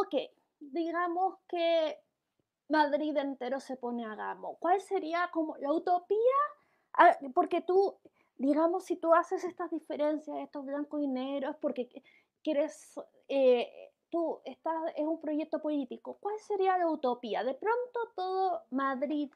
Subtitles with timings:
[0.00, 0.14] ok,
[0.60, 1.98] digamos que
[2.68, 4.56] Madrid entero se pone a gamo.
[4.58, 6.38] ¿Cuál sería como la utopía?
[6.94, 7.98] Ah, porque tú,
[8.36, 11.88] digamos, si tú haces estas diferencias, estos blancos y negros, porque
[12.42, 12.94] quieres,
[13.28, 17.44] eh, tú estás, es un proyecto político, ¿cuál sería la utopía?
[17.44, 19.30] De pronto todo Madrid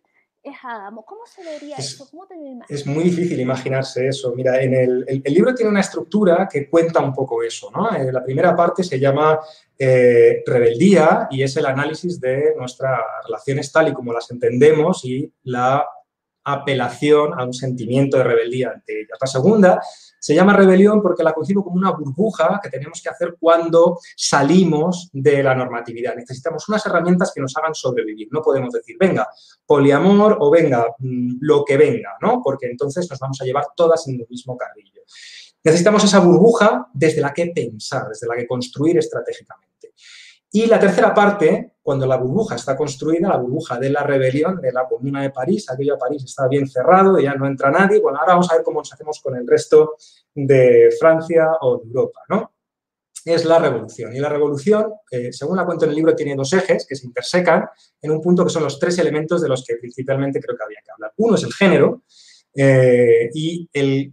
[0.45, 1.05] es Adamo.
[1.05, 2.07] ¿Cómo se vería eso?
[2.11, 4.35] ¿Cómo te lo Es muy difícil imaginarse eso.
[4.37, 7.71] Mira, en el, libro tiene una estructura que cuenta un poco eso.
[7.75, 7.91] ¿no?
[7.97, 9.41] Eh, la primera parte se llama
[9.79, 15.33] eh, rebeldía y es el análisis de nuestras relaciones tal y como las entendemos y
[15.45, 15.85] la
[16.45, 19.19] apelación a un sentimiento de rebeldía ante ellas.
[19.21, 19.81] La segunda
[20.19, 25.11] se llama rebelión porque la concibo como una burbuja que tenemos que hacer cuando salimos
[25.13, 26.15] de la normatividad.
[26.15, 28.29] Necesitamos unas herramientas que nos hagan sobrevivir.
[28.31, 29.29] No podemos decir, venga,
[29.67, 32.41] poliamor o venga, mm, lo que venga, ¿no?
[32.43, 35.03] Porque entonces nos vamos a llevar todas en el mismo carrillo.
[35.63, 39.64] Necesitamos esa burbuja desde la que pensar, desde la que construir estratégicamente.
[40.57, 44.71] Y la tercera parte, cuando la burbuja está construida, la burbuja de la rebelión de
[44.71, 48.21] la Comuna de París, aquello de París está bien cerrado, ya no entra nadie, bueno,
[48.21, 49.97] ahora vamos a ver cómo nos hacemos con el resto
[50.33, 52.53] de Francia o de Europa, ¿no?
[53.25, 54.15] Es la revolución.
[54.15, 57.09] Y la revolución, eh, según la cuento en el libro, tiene dos ejes que se
[57.09, 57.69] intersecan
[58.01, 60.79] en un punto que son los tres elementos de los que principalmente creo que había
[60.85, 61.13] que hablar.
[61.17, 62.05] Uno es el género,
[62.55, 64.13] eh, y el,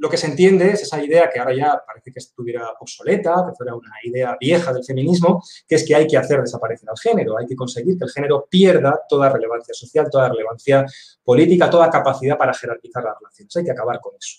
[0.00, 3.54] lo que se entiende es esa idea que ahora ya parece que estuviera obsoleta, que
[3.54, 7.36] fuera una idea vieja del feminismo, que es que hay que hacer desaparecer al género,
[7.36, 10.86] hay que conseguir que el género pierda toda relevancia social, toda relevancia
[11.22, 13.54] política, toda capacidad para jerarquizar las relaciones.
[13.54, 14.38] Hay que acabar con eso.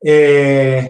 [0.00, 0.88] Eh,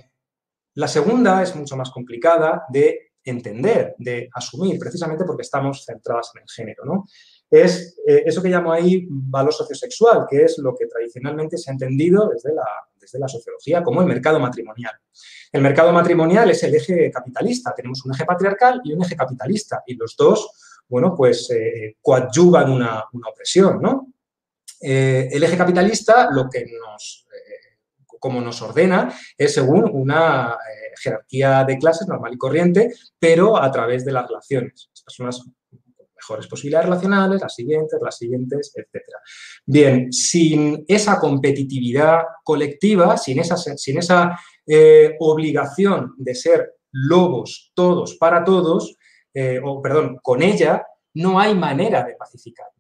[0.75, 6.43] la segunda es mucho más complicada de entender, de asumir, precisamente porque estamos centradas en
[6.43, 6.85] el género.
[6.85, 7.07] ¿no?
[7.53, 11.75] Es eh, eso que llamo ahí valor sociosexual, que es lo que tradicionalmente se ha
[11.75, 12.65] entendido desde la,
[12.99, 14.95] desde la sociología como el mercado matrimonial.
[15.53, 17.75] El mercado matrimonial es el eje capitalista.
[17.77, 19.83] Tenemos un eje patriarcal y un eje capitalista.
[19.87, 24.15] Y los dos, bueno, pues eh, coadyuvan una, opresión, ¿no?
[24.81, 27.27] Eh, el eje capitalista lo que nos,
[28.19, 30.57] como nos ordena, es según una
[30.99, 34.89] jerarquía de clases normal y corriente, pero a través de las relaciones.
[34.91, 35.45] Las personas
[36.23, 39.05] mejores posibilidades relacionales, las siguientes, las siguientes, etc.
[39.67, 48.17] Bien, sin esa competitividad colectiva, sin esa, sin esa eh, obligación de ser lobos todos
[48.17, 48.97] para todos,
[49.35, 52.73] eh, o perdón, con ella, no hay manera de pacificarnos.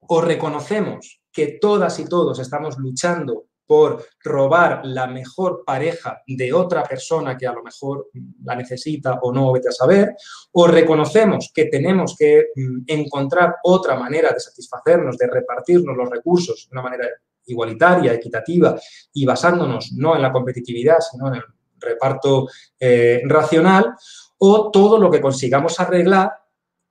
[0.00, 6.82] O reconocemos que todas y todos estamos luchando por robar la mejor pareja de otra
[6.82, 8.08] persona que a lo mejor
[8.42, 10.16] la necesita o no, vete a saber,
[10.50, 16.66] o reconocemos que tenemos que mm, encontrar otra manera de satisfacernos, de repartirnos los recursos
[16.68, 17.06] de una manera
[17.46, 18.76] igualitaria, equitativa
[19.12, 21.44] y basándonos no en la competitividad, sino en el
[21.78, 22.48] reparto
[22.80, 23.94] eh, racional,
[24.38, 26.39] o todo lo que consigamos arreglar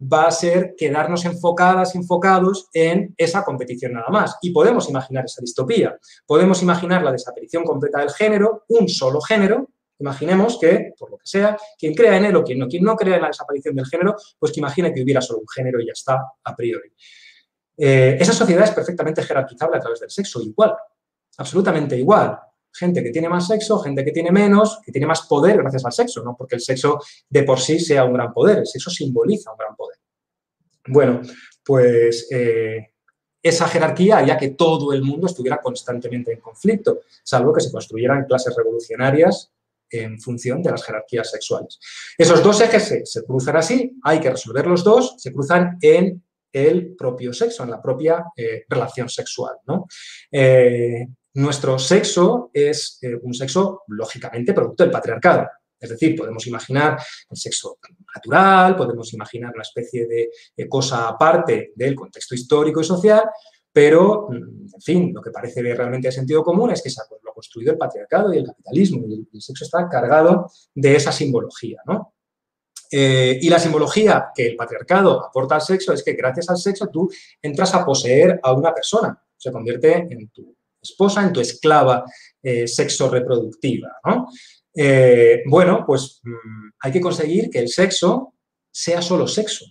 [0.02, 4.38] va a ser quedarnos enfocadas, enfocados en esa competición nada más.
[4.42, 5.98] Y podemos imaginar esa distopía.
[6.26, 9.70] Podemos imaginar la desaparición completa del género, un solo género.
[10.00, 12.96] Imaginemos que, por lo que sea, quien crea en él o quien no, quien no
[12.96, 15.88] crea en la desaparición del género, pues que imagine que hubiera solo un género y
[15.88, 16.94] ya está a priori.
[17.78, 20.76] Eh, esa sociedad es perfectamente jerarquizable a través del sexo, igual,
[21.38, 22.40] absolutamente igual
[22.72, 25.94] gente que tiene más sexo, gente que tiene menos, que tiene más poder gracias al
[25.94, 27.00] sexo, no porque el sexo
[27.30, 29.98] de por sí sea un gran poder, el sexo simboliza un gran poder.
[30.88, 31.22] Bueno,
[31.64, 32.94] pues eh,
[33.42, 38.26] esa jerarquía haría que todo el mundo estuviera constantemente en conflicto, salvo que se construyeran
[38.26, 39.52] clases revolucionarias
[39.92, 41.80] en función de las jerarquías sexuales.
[42.18, 46.96] Esos dos ejes se, cruzan así, hay que resolver los dos, se cruzan en el
[46.96, 49.56] propio sexo, en la propia eh, relación sexual.
[49.68, 49.88] ¿no?
[50.32, 55.48] Eh, nuestro sexo es eh, un sexo, lógicamente, producto del patriarcado.
[55.80, 56.98] Es decir, podemos imaginar
[57.30, 57.78] el sexo
[58.14, 63.24] natural, podemos imaginar una especie de, cosa aparte del contexto histórico y social,
[63.72, 67.32] pero, mm, en fin, lo que parece realmente de sentido común es que se lo
[67.32, 71.80] ha construido el patriarcado y el capitalismo, y el, sexo está cargado de esa simbología,
[71.86, 72.14] ¿no?
[72.92, 76.88] Eh, y la simbología que el patriarcado aporta al sexo es que gracias al sexo
[76.88, 77.10] tú
[77.40, 82.04] entras a poseer a una persona, se convierte en tu esposa, en tu esclava
[82.42, 84.00] eh, sexo reproductiva.
[84.74, 88.34] Eh, bueno, pues mm, hay que conseguir que el sexo
[88.72, 89.66] sea solo sexo.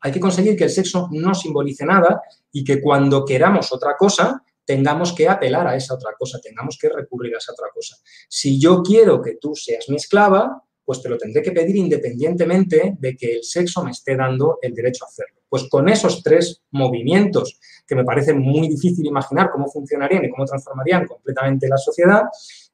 [0.00, 4.42] Hay que conseguir que el sexo no simbolice nada y que cuando queramos otra cosa,
[4.64, 7.96] tengamos que apelar a esa otra cosa, tengamos que recurrir a esa otra cosa.
[8.28, 12.96] Si yo quiero que tú seas mi esclava, pues te lo tendré que pedir independientemente
[12.98, 15.39] de que el sexo me esté dando el derecho a hacerlo.
[15.50, 20.46] Pues con esos tres movimientos, que me parece muy difícil imaginar cómo funcionarían y cómo
[20.46, 22.22] transformarían completamente la sociedad,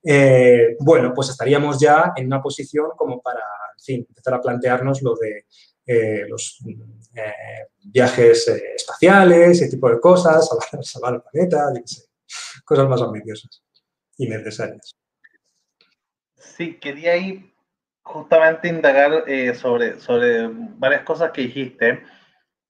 [0.04, 3.42] eh, bueno, pues estaríamos ya en una posición como para,
[3.88, 5.46] empezar a plantearnos lo de
[6.28, 6.58] los
[7.84, 10.48] viajes espaciales, ese tipo de cosas,
[10.82, 11.72] salvar, el planeta,
[12.64, 13.62] cosas más ambiciosas
[14.18, 14.94] y necesarias.
[16.34, 17.54] Sí, quería ir
[18.02, 19.24] justamente indagar
[19.54, 22.02] sobre, sobre varias cosas que dijiste.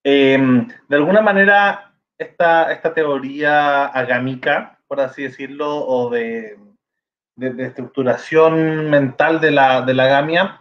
[0.08, 6.56] Em, de alguna manera, esta, esta teoría agámica, por así decirlo, o de,
[7.34, 10.60] de, estructuración mental de la, de la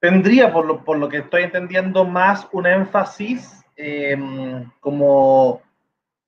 [0.00, 5.62] tendría, por lo, por lo que estoy entendiendo, más un énfasis em, como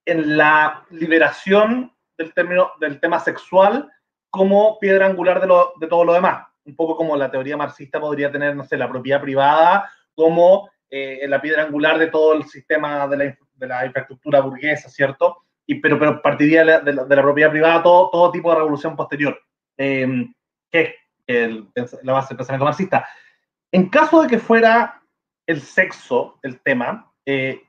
[0.07, 3.93] en la liberación del, término, del tema sexual
[4.31, 6.47] como piedra angular de, de todo lo demás.
[6.65, 11.27] Un poco como la teoría marxista podría tener, no sé, la propiedad privada como eh,
[11.29, 15.45] la piedra angular de todo el sistema de la, de la infraestructura burguesa, ¿cierto?
[15.67, 18.97] Y, pero, pero partiría de la, de la, propiedad privada todo, todo tipo de revolución
[18.97, 19.41] posterior,
[19.79, 20.27] eh,
[20.71, 20.97] que
[21.27, 23.07] es la base del pensamiento marxista.
[23.71, 25.01] En caso de que fuera
[25.47, 27.63] el sexo el tema, eh,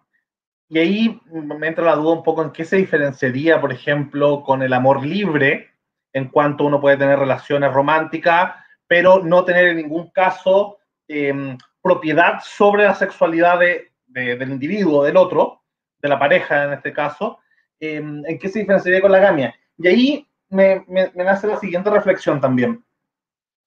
[0.70, 4.64] y ahí me entra la duda un poco en qué se diferenciaría, por ejemplo, con
[4.64, 5.70] el amor libre,
[6.14, 8.56] en cuanto uno puede tener relaciones románticas,
[8.88, 15.18] pero no tener en ningún caso eh, propiedad sobre la sexualidad de, del individuo, del
[15.18, 15.62] otro,
[16.02, 17.40] de la pareja en este caso,
[17.80, 19.56] em, ¿en qué se diferenciaría con la gamia?
[19.78, 22.84] Y ahí me, me, nace la siguiente reflexión también.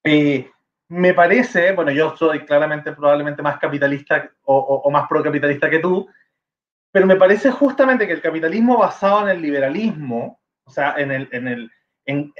[0.04, 0.50] Eh,
[0.88, 5.78] me parece, bueno, yo soy claramente probablemente más capitalista o, o, o más procapitalista que
[5.78, 6.08] tú,
[6.94, 11.28] pero me parece justamente que el capitalismo basado en el liberalismo, o sea, en, el,
[11.32, 11.70] en, el,
[12.06, 12.32] en,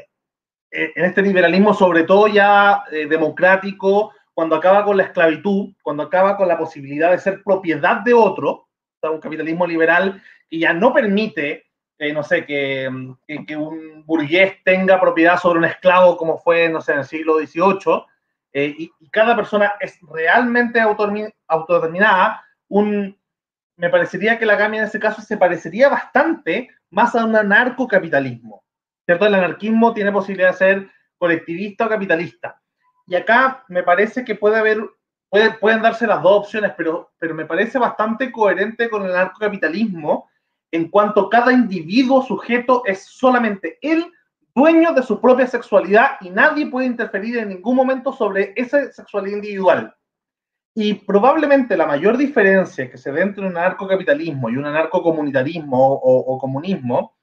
[0.71, 6.49] este liberalismo sobre todo ya eh, democrático, cuando acaba con la esclavitud, cuando acaba con
[6.49, 8.69] la posibilidad de ser propiedad de otro,
[9.11, 11.67] un capitalismo liberal que ya no permite,
[11.99, 12.91] eh, no sé, que,
[13.47, 17.39] que, un burgués tenga propiedad sobre un esclavo como fue, no sé, en el siglo
[17.39, 18.05] XVIII,
[18.53, 23.19] eh, y, y, cada persona es realmente autodeterminada, un,
[23.77, 28.65] me parecería que la GAMI en ese caso se parecería bastante más a un anarcocapitalismo,
[29.05, 29.27] ¿cierto?
[29.27, 32.61] El anarquismo tiene posibilidad de ser colectivista o capitalista.
[33.07, 34.79] Y acá me parece que puede haber,
[35.29, 40.29] puede, pueden darse las dos opciones, pero, pero me parece bastante coherente con el anarcocapitalismo
[40.73, 44.11] en cuanto cada individuo sujeto es solamente él
[44.55, 49.37] dueño de su propia sexualidad y nadie puede interferir en ningún momento sobre esa sexualidad
[49.37, 49.95] individual.
[50.75, 55.95] Y probablemente la mayor diferencia que se ve entre un anarcocapitalismo y un anarcocomunitarismo o,
[55.95, 57.17] o, o comunismo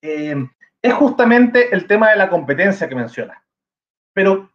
[0.00, 0.36] eh,
[0.80, 3.42] es justamente el tema de la competencia que menciona.
[4.14, 4.50] Pero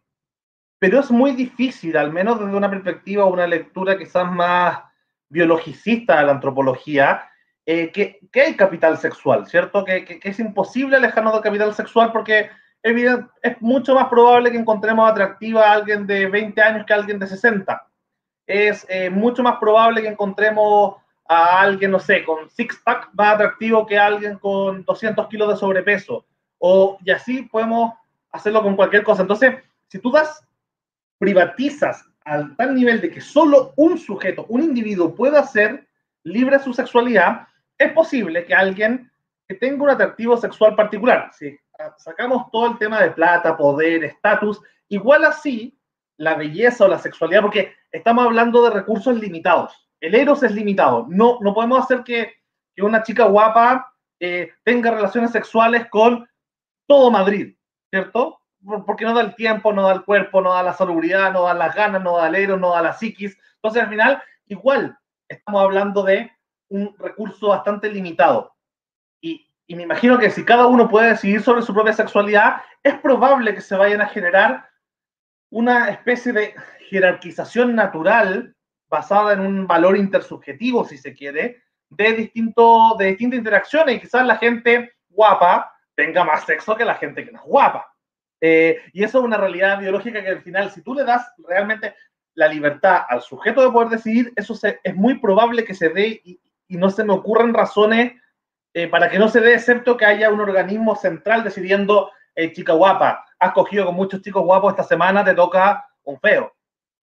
[0.80, 4.80] pero es muy difícil, al menos desde una perspectiva o una lectura quizás más
[5.28, 7.28] biologicista de la antropología,
[7.66, 9.84] eh, que, que, hay capital sexual, ¿cierto?
[9.84, 12.50] Que, que, que, es imposible alejarnos del capital sexual porque
[12.82, 16.96] evidente, es mucho más probable que encontremos atractiva a alguien de 20 años que a
[16.96, 17.86] alguien de 60.
[18.46, 20.96] Es eh, mucho más probable que encontremos
[21.28, 25.56] a alguien, no sé, con six-pack más atractivo que a alguien con 200 kilos de
[25.56, 26.24] sobrepeso.
[26.58, 27.92] O, y así podemos
[28.32, 29.22] hacerlo con cualquier cosa.
[29.22, 29.56] Entonces,
[29.88, 30.44] si tú das
[31.20, 35.86] privatizas al tal nivel de que solo un sujeto, un individuo pueda ser
[36.24, 37.46] libre de su sexualidad,
[37.78, 39.10] es posible que alguien
[39.46, 41.56] que tenga un atractivo sexual particular, si
[41.98, 45.78] sacamos todo el tema de plata, poder, estatus, igual así
[46.16, 49.88] la belleza o la sexualidad, porque estamos hablando de recursos limitados.
[50.00, 51.06] El eros es limitado.
[51.08, 52.34] No, no podemos hacer que,
[52.74, 56.28] que una chica guapa eh, tenga relaciones sexuales con
[56.86, 57.56] todo Madrid,
[57.90, 58.39] ¿cierto?
[58.86, 61.54] Porque no da el tiempo, no da el cuerpo, no da la salubridad, no da
[61.54, 63.36] las ganas, no da el ero, no da la psiquis.
[63.56, 64.98] Entonces, al final, igual,
[65.28, 66.30] estamos hablando de
[66.68, 68.54] un recurso bastante limitado.
[69.20, 72.94] Y, y, me imagino que si cada uno puede decidir sobre su propia sexualidad, es
[72.98, 74.68] probable que se vayan a generar
[75.50, 76.54] una especie de
[76.88, 78.54] jerarquización natural
[78.88, 83.96] basada en un valor intersubjetivo, si se quiere, de, distinto, de distintas interacciones.
[83.96, 87.89] Y quizás la gente guapa tenga más sexo que la gente que no es guapa.
[88.40, 91.94] Eh, y eso es una realidad biológica que al final, si tú le das realmente
[92.34, 96.20] la libertad al sujeto de poder decidir, eso se, es muy probable que se dé
[96.24, 98.14] y, y, no se me ocurren razones
[98.72, 102.72] eh, para que no se dé, excepto que haya un organismo central decidiendo, eh, chica
[102.72, 106.54] guapa, has cogido con muchos chicos guapos esta semana, te toca un feo.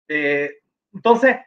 [0.07, 0.49] Eh,
[0.93, 1.37] entonces,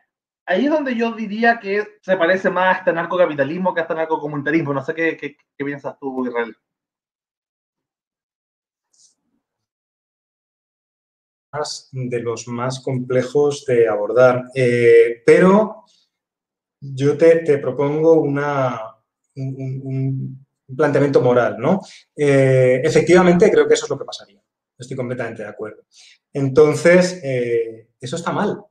[0.46, 3.94] ahí es donde yo diría que se parece más a este narcocapitalismo que a este
[3.94, 4.72] narcocomunitarismo.
[4.72, 6.56] No sé qué, qué, qué piensas tú, Israel.
[11.92, 14.44] De los más complejos de abordar.
[14.54, 15.84] Eh, pero
[16.80, 18.38] yo te, te propongo un,
[19.36, 20.46] un,
[20.76, 21.80] planteamiento moral, ¿no?
[22.16, 24.42] Eh, efectivamente, creo que eso es lo que pasaría.
[24.78, 25.84] Estoy completamente de acuerdo.
[26.32, 28.62] Entonces, eh, eso está mal.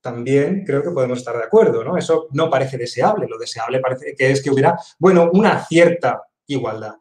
[0.00, 1.96] también creo que podemos estar de acuerdo, ¿no?
[1.96, 6.94] Eso no parece deseable, lo deseable parece que es que hubiera, bueno, una cierta igualdad.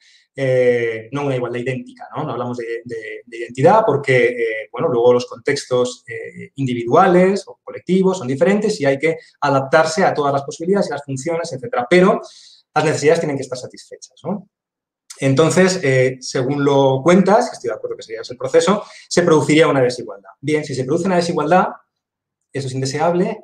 [0.44, 2.24] Eh, no una igualdad idéntica, ¿no?
[2.24, 2.82] No hablamos de,
[3.28, 8.98] identidad porque, eh, bueno, luego los contextos eh, individuales o colectivos son diferentes y hay
[8.98, 11.86] que adaptarse a todas las posibilidades y las funciones, etcétera.
[11.88, 12.22] Pero
[12.74, 14.20] las necesidades tienen que estar satisfechas.
[15.20, 15.80] Entonces,
[16.22, 20.32] según lo cuentas, estoy de acuerdo que sería ese el proceso, se produciría una desigualdad.
[20.40, 21.68] Bien, si se produce una desigualdad,
[22.52, 23.44] eso es indeseable,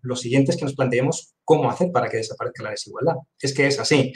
[0.00, 3.16] lo siguiente es que nos planteemos cómo hacer para que desaparezca la desigualdad.
[3.38, 4.14] Es que es así,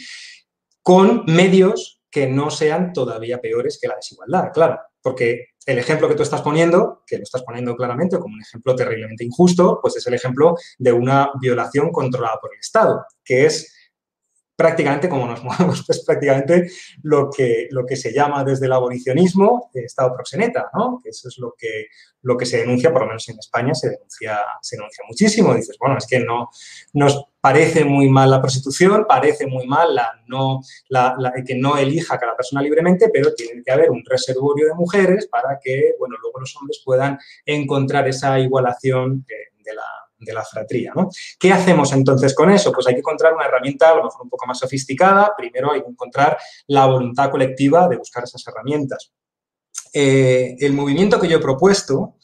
[0.81, 6.15] con medios que no sean todavía peores que la desigualdad, claro, porque el ejemplo que
[6.15, 10.07] tú estás poniendo, que lo estás poniendo claramente como un ejemplo terriblemente injusto, pues es
[10.07, 13.75] el ejemplo de una violación controlada por el Estado, que es
[14.57, 16.71] prácticamente como nos movemos, pues prácticamente
[17.03, 21.01] lo que, lo que se llama desde el abolicionismo Estado proxeneta, ¿no?
[21.03, 21.87] Que eso es lo que,
[22.23, 25.55] lo que se denuncia, por lo menos en España, se denuncia, se denuncia muchísimo.
[25.55, 26.51] Dices, bueno, es que no
[26.93, 32.19] nos parece muy mal la prostitución, parece muy mal la no, la, que no elija
[32.19, 36.41] cada persona libremente, pero tiene que haber un reservorio de mujeres para que, bueno, luego
[36.41, 39.54] los hombres puedan encontrar esa igualación la
[40.25, 40.93] de la fratría.
[40.95, 41.09] ¿no?
[41.39, 42.73] ¿Qué hacemos entonces con eso?
[42.73, 45.33] Pues hay que encontrar una herramienta a lo mejor un poco más sofisticada.
[45.37, 46.39] Primero hay que encontrar
[46.69, 49.13] la voluntad colectiva de buscar esas herramientas.
[49.93, 52.17] Eh, el movimiento que yo he propuesto,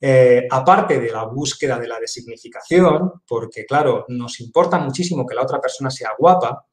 [0.00, 5.42] eh, aparte de la búsqueda de la designificación, porque claro, nos importa muchísimo que la
[5.42, 6.66] otra persona sea guapa,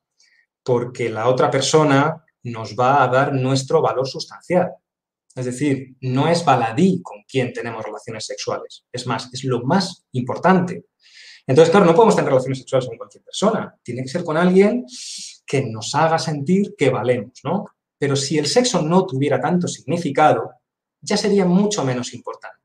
[0.63, 4.72] porque la otra persona nos va a dar nuestro valor sustancial.
[5.35, 8.85] Es decir, no es baladí con quien tenemos relaciones sexuales.
[8.91, 10.85] Es más, es lo más importante.
[11.47, 13.75] Entonces, claro, no podemos tener relaciones sexuales con cualquier persona.
[13.81, 14.85] Tiene que ser con alguien
[15.45, 17.65] que nos haga sentir que valemos, ¿no?
[17.97, 20.51] Pero si el sexo no tuviera tanto significado,
[21.01, 22.57] ya sería mucho menos importante.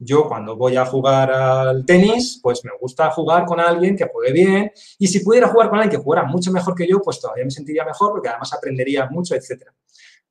[0.00, 4.32] Yo cuando voy a jugar al tenis, pues me gusta jugar con alguien que juegue
[4.32, 7.44] bien y si pudiera jugar con alguien que jugara mucho mejor que yo, pues todavía
[7.44, 9.74] me sentiría mejor porque además aprendería mucho, etcétera.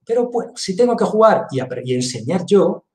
[0.08, 2.86] Pero bueno, si tengo que jugar y, enseñar yo,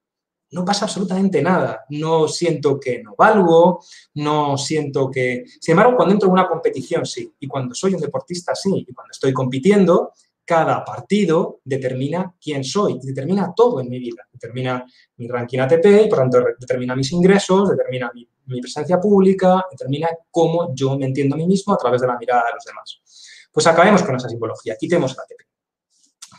[0.52, 1.85] no pasa absolutamente nada.
[1.90, 5.45] No siento que no valgo, no siento que...
[5.61, 7.31] Sin embargo, cuando entro en una competición, sí.
[7.38, 8.87] Y cuando soy un deportista, sí.
[8.88, 14.26] Y cuando estoy compitiendo, cada partido determina quién soy determina todo en mi vida.
[14.33, 14.85] Determina
[15.16, 20.09] mi ranking ATP y, por tanto, determina mis ingresos, determina mi, mi presencia pública, determina
[20.31, 23.49] cómo yo me entiendo a mí mismo a través de la mirada de los demás.
[23.52, 24.76] Pues acabemos con esa simbología.
[24.78, 25.52] Quitemos el ATP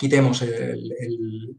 [0.03, 0.43] quitemos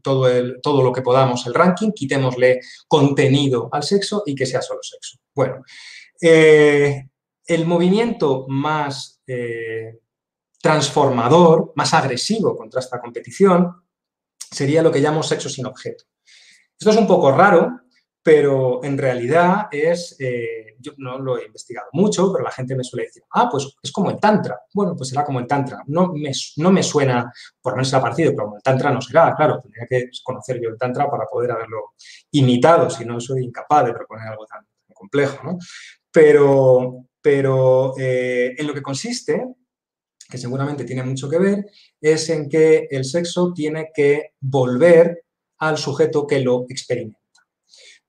[0.03, 5.17] todo, lo que podamos el ranking, quitémosle contenido al sexo y que sea solo sexo.
[5.33, 5.63] Bueno,
[6.21, 7.09] eh,
[7.47, 9.99] el movimiento más eh,
[10.61, 13.81] transformador, más agresivo contra esta competición,
[14.37, 16.03] sería lo que llamo sexo sin objeto.
[16.77, 17.81] Esto es un poco raro,
[18.25, 22.83] pero en realidad es, eh, yo no lo he investigado mucho, pero la gente me
[22.83, 24.61] suele decir, ah, pues es como el Tantra.
[24.73, 25.83] Bueno, pues será como el Tantra.
[25.85, 28.99] No me, no me suena, por lo menos ha parecido, pero como el Tantra no
[28.99, 31.93] será, claro, tendría que conocer yo el Tantra para poder haberlo
[32.31, 35.59] imitado, si no soy incapaz de proponer algo tan, complejo, ¿no?
[36.11, 39.53] Pero, pero eh, en lo que consiste,
[40.27, 41.65] que seguramente tiene mucho que ver,
[42.01, 45.25] es en que el sexo tiene que volver
[45.59, 47.24] al sujeto que lo experimenta.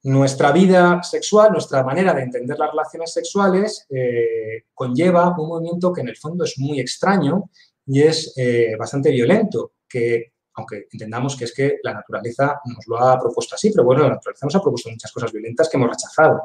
[0.02, 6.02] Nuestra vida sexual, nuestra manera de entender las relaciones sexuales eh, conlleva un movimiento que
[6.02, 7.50] en el fondo es muy extraño
[7.86, 12.98] y es eh, bastante violento, que aunque entendamos que es que la naturaleza nos lo
[12.98, 15.90] ha propuesto así, pero bueno, la naturaleza nos ha propuesto muchas cosas violentas que hemos
[15.90, 16.40] rechazado.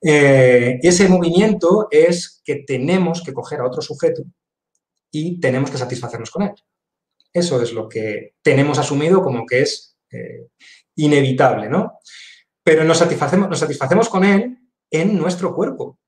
[0.00, 4.22] Eh, ese movimiento es que tenemos que coger a otro sujeto
[5.10, 6.52] y tenemos que satisfacernos con él.
[7.32, 9.96] Eso es lo que tenemos asumido como que es
[10.94, 11.98] inevitable, ¿no?
[12.64, 14.58] Pero nos satisfacemos, nos satisfacemos con él
[14.90, 15.98] en nuestro cuerpo.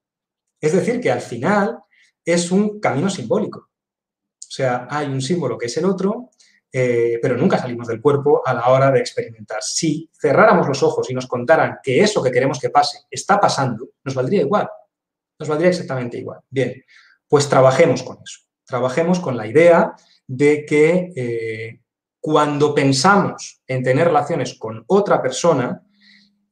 [0.60, 1.78] Es decir, que al final
[2.24, 3.58] es un camino simbólico.
[3.60, 6.30] O sea, hay un símbolo que es el otro,
[6.72, 9.58] eh, pero nunca salimos del cuerpo a la hora de experimentar.
[9.62, 13.90] Si cerráramos los ojos y nos contaran que eso que queremos que pase está pasando,
[14.02, 14.68] nos valdría igual.
[15.38, 16.40] Nos valdría exactamente igual.
[16.48, 16.82] Bien,
[17.28, 18.40] pues trabajemos con eso.
[18.64, 19.94] Trabajemos con la idea
[20.26, 21.80] de que eh,
[22.18, 25.85] cuando pensamos en tener relaciones con otra persona,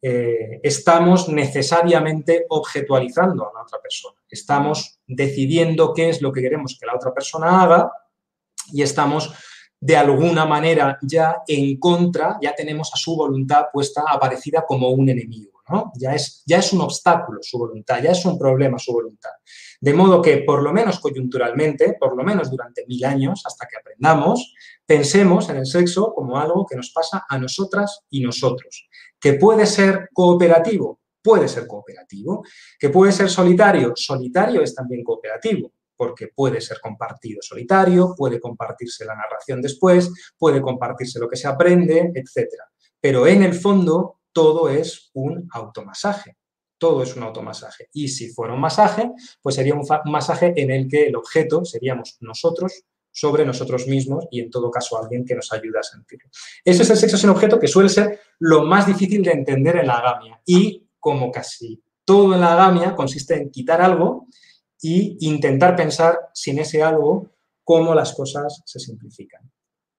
[0.07, 4.21] eh, estamos necesariamente objetualizando a la otra persona.
[4.29, 7.91] Estamos decidiendo qué es lo que queremos que la otra persona haga
[8.71, 9.33] y estamos
[9.81, 15.09] de alguna manera ya en contra, ya tenemos a su voluntad puesta, aparecida como un
[15.09, 15.53] enemigo.
[15.95, 19.31] Ya, es, ya es un obstáculo su voluntad, ya es un problema su voluntad.
[19.81, 23.79] De modo que, por lo menos coyunturalmente, por lo menos durante mil años, hasta que
[23.79, 24.53] aprendamos,
[24.85, 28.87] pensemos en el sexo como algo que nos pasa a nosotras y nosotros
[29.25, 32.45] que puede ser cooperativo, puede ser cooperativo.
[32.79, 33.95] ¿Que puede ser solitario?
[33.97, 40.61] Solitario es también cooperativo, porque puede ser compartido solitario, puede compartirse la narración después, puede
[40.61, 42.51] compartirse lo que se aprende, etc.
[43.01, 46.37] Pero en el fondo todo es un automasaje.
[46.77, 47.89] Todo es un automasaje.
[47.95, 52.19] Y si fuera un masaje, pues sería un masaje en el que el objeto seríamos
[52.21, 56.29] nosotros sobre nosotros mismos y en todo caso alguien que nos ayude a sentirlo.
[56.65, 59.87] Ese es el sexo sin objeto que suele ser lo más difícil de entender en
[59.87, 64.27] la agamia y como casi todo en la agamia consiste en quitar algo
[64.83, 67.31] y intentar pensar sin ese algo
[67.63, 69.49] cómo las cosas se simplifican.